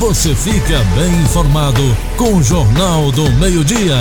[0.00, 1.82] você fica bem informado
[2.16, 3.94] com o Jornal do Meio-Dia.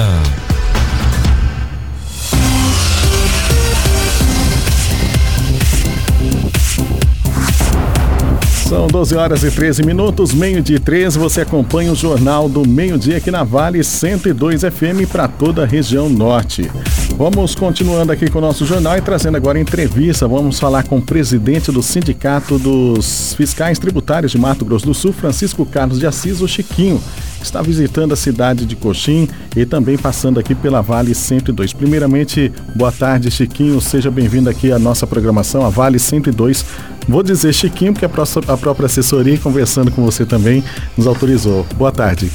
[8.65, 11.19] São 12 horas e 13 minutos, meio de 13.
[11.19, 16.07] Você acompanha o Jornal do Meio-Dia aqui na Vale 102 FM para toda a região
[16.07, 16.71] norte.
[17.19, 20.25] Vamos continuando aqui com o nosso jornal e trazendo agora entrevista.
[20.25, 25.11] Vamos falar com o presidente do Sindicato dos Fiscais Tributários de Mato Grosso do Sul,
[25.11, 27.03] Francisco Carlos de Assis, o Chiquinho.
[27.41, 31.73] Está visitando a cidade de Coxim e também passando aqui pela Vale 102.
[31.73, 33.81] Primeiramente, boa tarde, Chiquinho.
[33.81, 36.63] Seja bem-vindo aqui à nossa programação, a Vale 102
[37.05, 40.63] Vou dizer Chiquinho, porque a, própria assessoria, conversando com você também,
[40.95, 41.65] nos autorizou.
[41.75, 42.31] Boa tarde.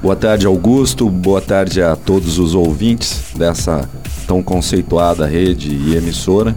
[0.00, 1.10] Boa tarde, Augusto.
[1.10, 3.88] Boa tarde a todos os ouvintes dessa
[4.28, 6.54] tão conceituada rede e emissora.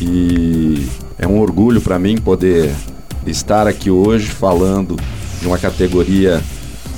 [0.00, 0.86] E
[1.18, 2.70] é um orgulho para mim poder
[3.26, 4.96] estar aqui hoje falando
[5.40, 6.42] de uma categoria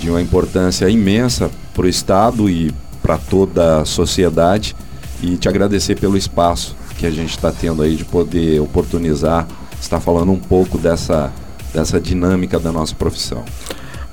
[0.01, 4.75] de uma importância imensa para o Estado e para toda a sociedade
[5.23, 9.47] e te agradecer pelo espaço que a gente está tendo aí de poder oportunizar
[9.81, 11.33] está falando um pouco dessa,
[11.73, 13.45] dessa dinâmica da nossa profissão.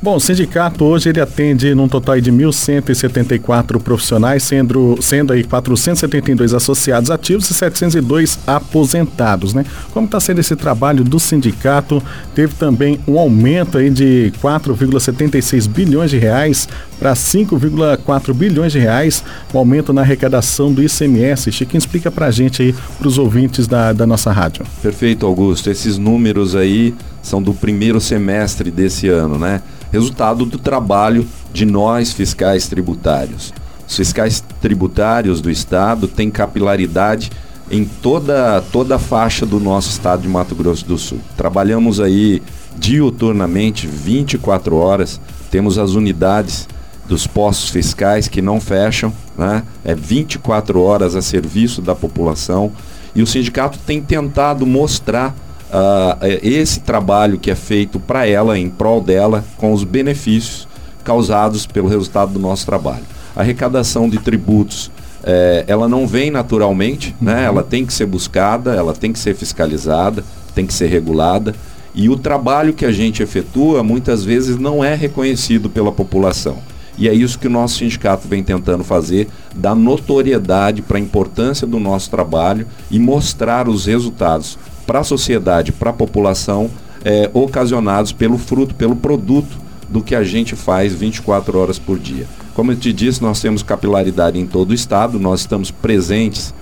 [0.04, 6.54] Bom, o sindicato hoje ele atende num total de 1.174 profissionais, sendo, sendo aí 472
[6.54, 9.66] associados ativos e 702 aposentados, né?
[9.94, 12.04] Como está sendo esse trabalho do sindicato?
[12.36, 16.68] Teve também um aumento aí de 4,76 bilhões de reais
[17.00, 21.50] para 5,4 bilhões de reais, um aumento na arrecadação do ICMS.
[21.50, 24.66] Chiquinho, explica para a gente aí, para os ouvintes da, da nossa rádio.
[24.82, 25.70] Perfeito, Augusto.
[25.70, 29.62] Esses números aí são do primeiro semestre desse ano, né?
[29.94, 33.54] Resultado do trabalho de nós, fiscais tributários.
[33.88, 37.30] Os fiscais tributários do Estado têm capilaridade
[37.70, 41.20] em toda, toda a faixa do nosso estado de Mato Grosso do Sul.
[41.38, 42.42] Trabalhamos aí
[42.76, 45.22] diuturnamente, 24 horas,
[45.52, 46.68] temos as unidades
[47.08, 49.62] dos postos fiscais que não fecham, né?
[49.86, 52.72] é 24 horas a serviço da população
[53.14, 55.36] e o sindicato tem tentado mostrar
[55.74, 60.68] uh, esse trabalho que é feito para ela, em prol dela, com os benefícios
[61.04, 63.04] causados pelo resultado do nosso trabalho.
[63.36, 64.90] A arrecadação de tributos,
[65.24, 67.34] eh, ela não vem naturalmente, né?
[67.34, 67.40] uhum.
[67.40, 67.46] né?
[67.46, 70.24] ela tem que ser buscada, ela tem que ser fiscalizada,
[70.56, 71.54] tem que ser regulada.
[71.94, 76.58] E o trabalho que a gente efetua muitas vezes não é reconhecido pela população.
[76.98, 81.66] E é isso que o nosso sindicato vem tentando fazer, dar notoriedade para a importância
[81.66, 86.70] do nosso trabalho e mostrar os resultados para a sociedade, para a população,
[87.04, 89.58] é, ocasionados pelo fruto, pelo produto
[89.90, 92.26] do que a gente faz 24 horas por dia.
[92.54, 96.54] Como eu te disse, nós temos capilaridade em todo o estado, nós estamos presentes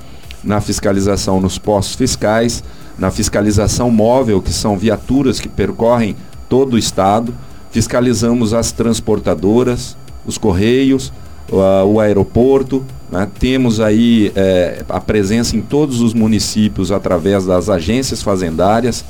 [0.43, 2.63] na fiscalização nos postos fiscais,
[2.97, 6.15] na fiscalização móvel, que são viaturas que percorrem
[6.49, 7.33] todo o estado,
[7.71, 9.95] fiscalizamos as transportadoras,
[10.25, 11.11] os correios,
[11.49, 13.27] o aeroporto, né?
[13.39, 19.03] Temos aí é, a presença em todos os municípios através das agências fazendárias.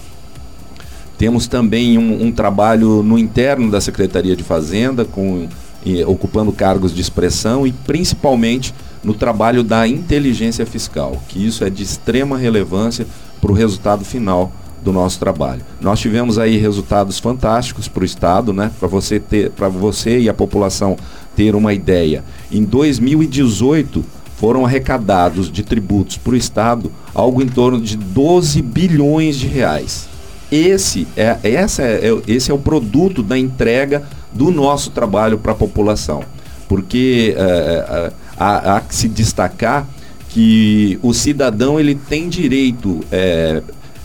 [1.17, 5.47] Temos também um, um trabalho no interno da Secretaria de Fazenda, com,
[6.07, 8.73] ocupando cargos de expressão e principalmente
[9.03, 13.06] no trabalho da inteligência fiscal, que isso é de extrema relevância
[13.39, 14.51] para o resultado final
[14.83, 15.62] do nosso trabalho.
[15.79, 18.72] Nós tivemos aí resultados fantásticos para o Estado, né?
[18.79, 20.97] Para você ter, para você e a população
[21.36, 22.24] ter uma ideia.
[22.52, 24.03] Em 2018
[24.38, 30.08] foram arrecadados de tributos para o Estado algo em torno de 12 bilhões de reais.
[30.52, 34.03] Esse é, essa é, é esse é o produto da entrega
[34.34, 36.24] do nosso trabalho para a população.
[36.68, 39.88] Porque é, há, há que se destacar
[40.30, 43.62] que o cidadão ele tem direito é,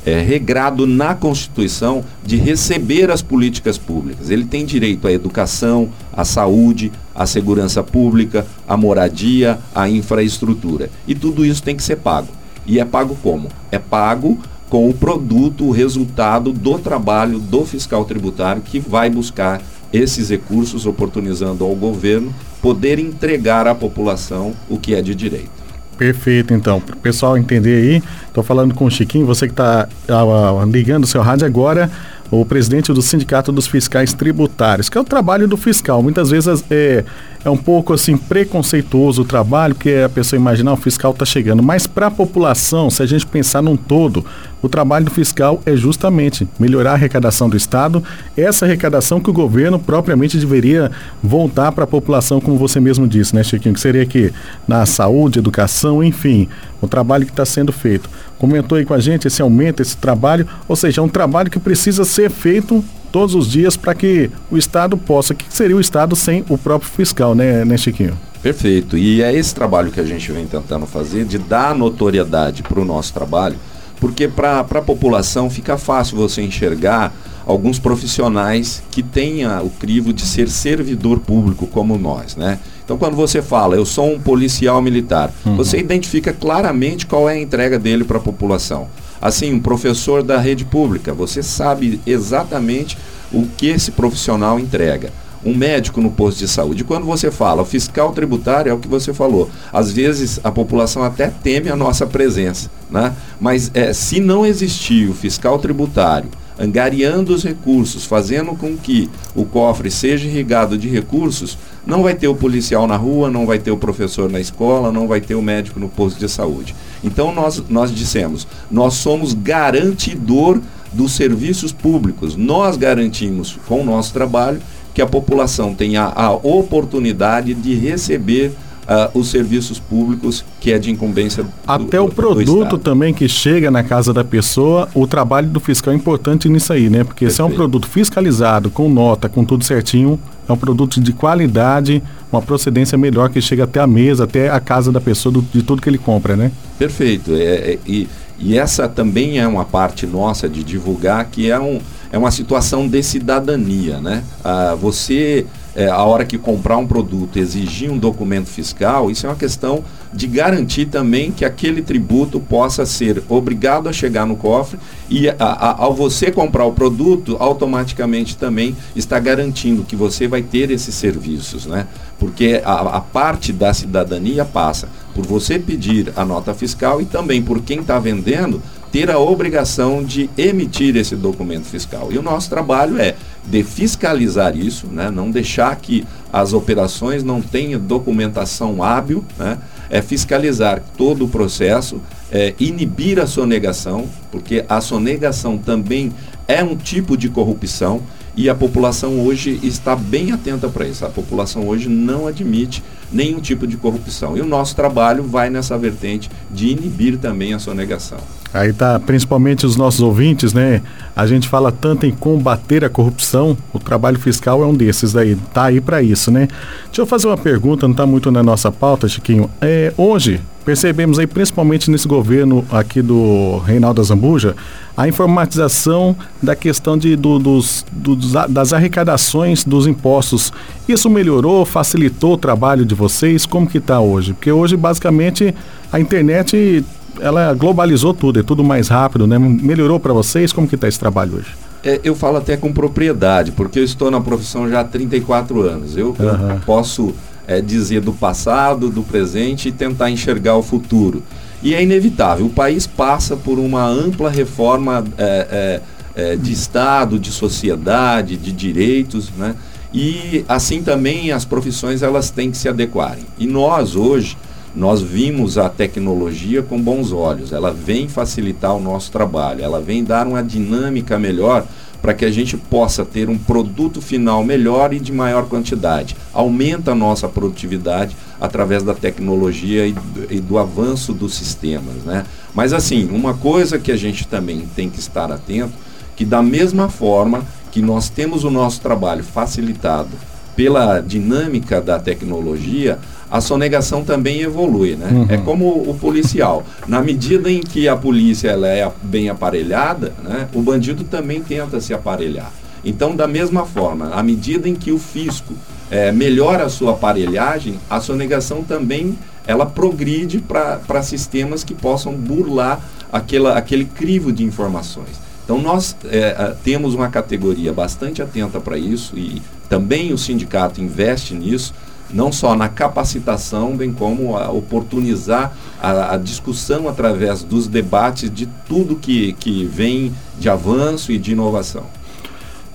[0.06, 4.30] é, regrado na Constituição de receber as políticas públicas.
[4.30, 10.88] Ele tem direito à educação, à saúde, à segurança pública, à moradia, à infraestrutura.
[11.08, 12.28] E tudo isso tem que ser pago.
[12.64, 13.48] E é pago como?
[13.72, 14.38] É pago
[14.70, 19.60] com o produto, o resultado do trabalho do fiscal tributário que vai buscar
[19.92, 25.65] esses recursos, oportunizando ao governo poder entregar à população o que é de direito.
[25.98, 26.80] Perfeito, então.
[26.80, 31.04] Para o pessoal entender aí, estou falando com o Chiquinho, você que está uh, ligando
[31.04, 31.90] o seu rádio agora,
[32.30, 36.02] o presidente do Sindicato dos Fiscais Tributários, que é o trabalho do fiscal.
[36.02, 37.04] Muitas vezes é,
[37.44, 41.62] é um pouco assim preconceituoso o trabalho, que a pessoa imaginar o fiscal está chegando.
[41.62, 44.24] Mas para a população, se a gente pensar num todo,
[44.60, 48.02] o trabalho do fiscal é justamente melhorar a arrecadação do Estado,
[48.36, 50.90] essa arrecadação que o governo propriamente deveria
[51.22, 53.74] voltar para a população, como você mesmo disse, né, Chiquinho?
[53.74, 54.32] Que seria aqui
[54.66, 56.48] na saúde, educação, enfim,
[56.80, 58.08] o trabalho que está sendo feito.
[58.38, 61.58] Comentou aí com a gente esse aumento, esse trabalho, ou seja, é um trabalho que
[61.58, 65.32] precisa ser feito todos os dias para que o Estado possa.
[65.32, 68.16] O que seria o Estado sem o próprio fiscal, né, né, Chiquinho?
[68.42, 68.96] Perfeito.
[68.98, 72.84] E é esse trabalho que a gente vem tentando fazer, de dar notoriedade para o
[72.84, 73.56] nosso trabalho,
[73.98, 77.12] porque para a população fica fácil você enxergar
[77.46, 82.58] alguns profissionais que tenha o crivo de ser servidor público como nós, né?
[82.86, 85.56] Então quando você fala, eu sou um policial militar, uhum.
[85.56, 88.86] você identifica claramente qual é a entrega dele para a população.
[89.20, 92.96] Assim, um professor da rede pública, você sabe exatamente
[93.32, 95.10] o que esse profissional entrega
[95.44, 96.84] um médico no posto de saúde.
[96.84, 99.50] Quando você fala o fiscal tributário, é o que você falou.
[99.72, 103.14] Às vezes a população até teme a nossa presença, né?
[103.40, 109.44] mas é, se não existir o fiscal tributário, angariando os recursos, fazendo com que o
[109.44, 113.70] cofre seja irrigado de recursos, não vai ter o policial na rua, não vai ter
[113.70, 116.74] o professor na escola, não vai ter o médico no posto de saúde.
[117.04, 120.60] Então nós, nós dissemos, nós somos garantidor
[120.92, 122.36] dos serviços públicos.
[122.36, 124.60] Nós garantimos com o nosso trabalho
[124.94, 128.52] que a população tenha a oportunidade de receber
[128.86, 133.70] uh, os serviços públicos que é de incumbência do, Até o produto também que chega
[133.70, 137.04] na casa da pessoa, o trabalho do fiscal é importante nisso aí, né?
[137.04, 137.34] Porque Perfeito.
[137.34, 140.18] se é um produto fiscalizado, com nota, com tudo certinho,
[140.48, 144.60] é um produto de qualidade, uma procedência melhor que chega até a mesa, até a
[144.60, 146.52] casa da pessoa, do, de tudo que ele compra, né?
[146.78, 147.32] Perfeito.
[147.34, 151.80] É, é, e, e essa também é uma parte nossa de divulgar que é, um,
[152.12, 154.22] é uma situação de cidadania, né?
[154.44, 159.28] Ah, você é, a hora que comprar um produto, exigir um documento fiscal, isso é
[159.28, 164.78] uma questão de garantir também que aquele tributo possa ser obrigado a chegar no cofre
[165.10, 170.40] e a, a, ao você comprar o produto, automaticamente também está garantindo que você vai
[170.40, 171.86] ter esses serviços, né?
[172.18, 177.42] Porque a, a parte da cidadania passa por você pedir a nota fiscal e também
[177.42, 182.08] por quem está vendendo ter a obrigação de emitir esse documento fiscal.
[182.10, 183.14] E o nosso trabalho é
[183.46, 185.10] de fiscalizar isso, né?
[185.10, 189.58] não deixar que as operações não tenham documentação hábil, né?
[189.88, 192.00] é fiscalizar todo o processo,
[192.30, 196.12] é, inibir a sonegação, porque a sonegação também
[196.48, 198.02] é um tipo de corrupção
[198.36, 201.04] e a população hoje está bem atenta para isso.
[201.06, 204.36] A população hoje não admite nenhum tipo de corrupção.
[204.36, 208.18] E o nosso trabalho vai nessa vertente de inibir também a sonegação.
[208.52, 210.82] Aí tá, principalmente os nossos ouvintes, né?
[211.14, 215.36] A gente fala tanto em combater a corrupção, o trabalho fiscal é um desses aí,
[215.52, 216.48] tá aí para isso, né?
[216.86, 219.50] Deixa eu fazer uma pergunta, não tá muito na nossa pauta, Chiquinho.
[219.60, 224.56] É, hoje, percebemos aí, principalmente nesse governo aqui do Reinaldo Zambuja,
[224.96, 230.52] a informatização da questão de, do, dos, dos, das arrecadações dos impostos.
[230.88, 233.46] Isso melhorou, facilitou o trabalho de vocês?
[233.46, 234.32] Como que está hoje?
[234.32, 235.54] Porque hoje, basicamente,
[235.92, 236.84] a internet
[237.20, 239.38] ela globalizou tudo, é tudo mais rápido, né?
[239.38, 240.52] Melhorou para vocês?
[240.52, 241.54] Como que está esse trabalho hoje?
[241.84, 245.96] É, eu falo até com propriedade, porque eu estou na profissão já há 34 anos.
[245.96, 246.50] Eu, uhum.
[246.50, 247.14] eu posso
[247.46, 251.22] é, dizer do passado, do presente e tentar enxergar o futuro.
[251.62, 255.80] E é inevitável, o país passa por uma ampla reforma é,
[256.16, 259.54] é, é de Estado, de sociedade, de direitos, né?
[259.92, 263.24] E assim também as profissões elas têm que se adequarem.
[263.38, 264.36] E nós hoje,
[264.74, 267.50] nós vimos a tecnologia com bons olhos.
[267.50, 271.66] Ela vem facilitar o nosso trabalho, ela vem dar uma dinâmica melhor
[272.00, 276.16] para que a gente possa ter um produto final melhor e de maior quantidade.
[276.32, 282.04] Aumenta a nossa produtividade através da tecnologia e do, e do avanço dos sistemas.
[282.04, 282.24] Né?
[282.54, 285.72] Mas assim, uma coisa que a gente também tem que estar atento,
[286.14, 290.10] que da mesma forma que nós temos o nosso trabalho facilitado
[290.56, 292.98] pela dinâmica da tecnologia,
[293.30, 295.08] a sonegação também evolui, né?
[295.10, 295.26] Uhum.
[295.28, 296.64] É como o policial.
[296.86, 301.80] Na medida em que a polícia ela é bem aparelhada, né, o bandido também tenta
[301.80, 302.52] se aparelhar.
[302.84, 305.54] Então, da mesma forma, à medida em que o fisco
[305.90, 312.80] é, melhora a sua aparelhagem, a sonegação também ela progride para sistemas que possam burlar
[313.12, 315.20] aquela, aquele crivo de informações.
[315.44, 321.34] Então, nós é, temos uma categoria bastante atenta para isso e também o sindicato investe
[321.34, 321.72] nisso
[322.10, 328.46] não só na capacitação, bem como a oportunizar a, a, discussão através dos debates de
[328.68, 331.84] tudo que, que vem de avanço e de inovação.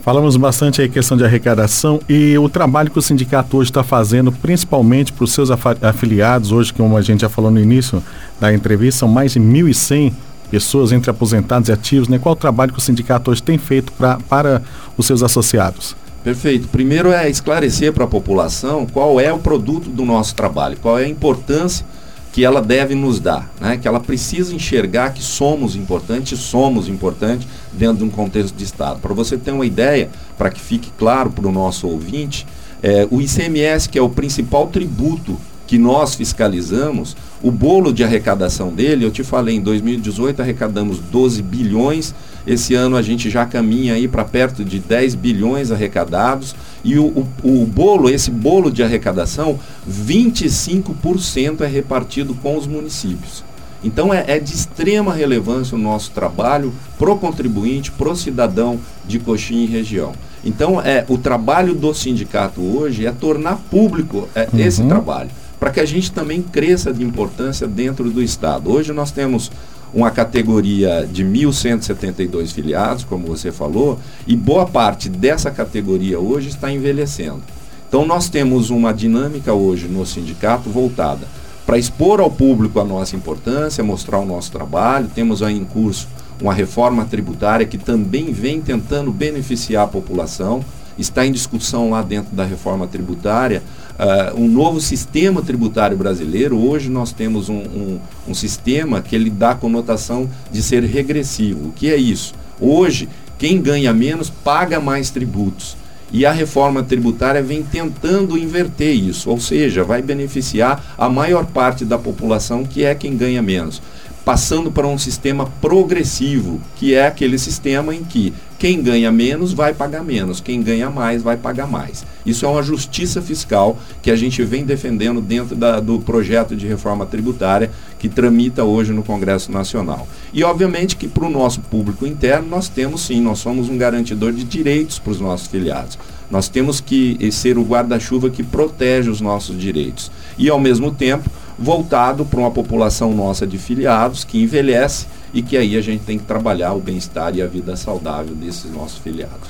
[0.01, 4.31] Falamos bastante aí questão de arrecadação e o trabalho que o sindicato hoje está fazendo,
[4.31, 8.01] principalmente para os seus afiliados, hoje, como a gente já falou no início
[8.39, 10.11] da entrevista, são mais de 1.100
[10.49, 12.17] pessoas entre aposentados e ativos, né?
[12.17, 14.63] Qual o trabalho que o sindicato hoje tem feito pra, para
[14.97, 15.95] os seus associados?
[16.23, 16.67] Perfeito.
[16.67, 21.05] Primeiro é esclarecer para a população qual é o produto do nosso trabalho, qual é
[21.05, 21.85] a importância
[22.31, 23.77] que ela deve nos dar, né?
[23.77, 28.99] que ela precisa enxergar que somos importantes, somos importantes, dentro de um contexto de Estado.
[28.99, 32.47] Para você ter uma ideia, para que fique claro para o nosso ouvinte,
[32.81, 35.37] é, o ICMS, que é o principal tributo
[35.67, 41.41] que nós fiscalizamos, o bolo de arrecadação dele, eu te falei, em 2018 arrecadamos 12
[41.41, 42.13] bilhões,
[42.45, 47.05] esse ano a gente já caminha aí para perto de 10 bilhões arrecadados, e o,
[47.43, 53.43] o, o bolo, esse bolo de arrecadação, 25% é repartido com os municípios.
[53.83, 59.63] Então é, é, de extrema relevância o nosso trabalho pro contribuinte, pro cidadão de Coxim
[59.63, 60.13] e região.
[60.43, 64.59] Então é o trabalho do sindicato hoje é tornar público é, uhum.
[64.59, 65.29] esse trabalho
[65.59, 68.71] para que a gente também cresça de importância dentro do Estado.
[68.71, 69.51] Hoje nós temos
[69.93, 76.71] uma categoria de 1.172 filiados, como você falou, e boa parte dessa categoria hoje está
[76.71, 77.41] envelhecendo.
[77.87, 81.27] Então nós temos uma dinâmica hoje no sindicato voltada
[81.65, 85.09] para expor ao público a nossa importância, mostrar o nosso trabalho.
[85.13, 86.07] Temos aí em curso
[86.41, 90.63] uma reforma tributária que também vem tentando beneficiar a população.
[91.01, 93.63] Está em discussão lá dentro da reforma tributária
[93.99, 96.57] uh, um novo sistema tributário brasileiro.
[96.57, 101.69] Hoje nós temos um, um, um sistema que ele dá a conotação de ser regressivo.
[101.69, 102.35] O que é isso?
[102.59, 105.75] Hoje, quem ganha menos paga mais tributos.
[106.13, 111.85] E a reforma tributária vem tentando inverter isso, ou seja, vai beneficiar a maior parte
[111.85, 113.81] da população que é quem ganha menos
[114.23, 119.73] passando para um sistema progressivo, que é aquele sistema em que quem ganha menos vai
[119.73, 122.05] pagar menos, quem ganha mais vai pagar mais.
[122.23, 126.67] Isso é uma justiça fiscal que a gente vem defendendo dentro da, do projeto de
[126.67, 130.07] reforma tributária que tramita hoje no Congresso Nacional.
[130.31, 134.31] E obviamente que para o nosso público interno nós temos sim, nós somos um garantidor
[134.31, 135.97] de direitos para os nossos filiados.
[136.29, 140.11] Nós temos que ser o guarda-chuva que protege os nossos direitos.
[140.37, 145.57] E ao mesmo tempo voltado para uma população nossa de filiados que envelhece e que
[145.57, 149.49] aí a gente tem que trabalhar o bem-estar e a vida saudável desses nossos filiados.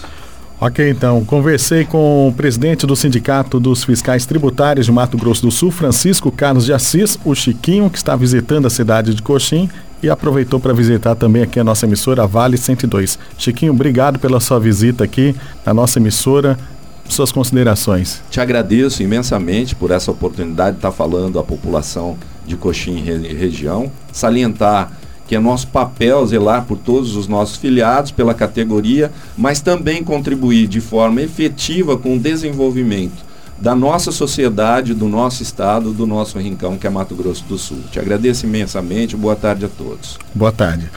[0.59, 5.49] Ok, então, conversei com o presidente do Sindicato dos Fiscais Tributários de Mato Grosso do
[5.49, 9.67] Sul, Francisco Carlos de Assis, o Chiquinho, que está visitando a cidade de Coxim
[10.03, 13.17] e aproveitou para visitar também aqui a nossa emissora Vale 102.
[13.39, 16.55] Chiquinho, obrigado pela sua visita aqui na nossa emissora
[17.13, 18.21] suas considerações.
[18.29, 23.91] Te agradeço imensamente por essa oportunidade de estar falando à população de Coxim e região,
[24.11, 24.91] salientar
[25.27, 30.67] que é nosso papel zelar por todos os nossos filiados, pela categoria, mas também contribuir
[30.67, 36.77] de forma efetiva com o desenvolvimento da nossa sociedade, do nosso estado, do nosso rincão,
[36.77, 37.79] que é Mato Grosso do Sul.
[37.91, 40.17] Te agradeço imensamente, boa tarde a todos.
[40.33, 40.89] Boa tarde.